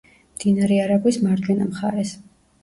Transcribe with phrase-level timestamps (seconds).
[0.37, 2.17] მდინარე არაგვის მარჯვენა მხარეს.